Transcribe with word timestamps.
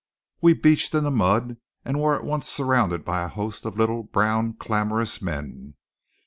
We 0.41 0.55
beached 0.55 0.95
in 0.95 1.03
the 1.03 1.11
mud, 1.11 1.57
and 1.85 2.01
were 2.01 2.15
at 2.15 2.23
once 2.23 2.47
surrounded 2.49 3.05
by 3.05 3.21
a 3.23 3.27
host 3.27 3.65
of 3.67 3.77
little, 3.77 4.01
brown, 4.01 4.53
clamorous 4.53 5.21
men. 5.21 5.75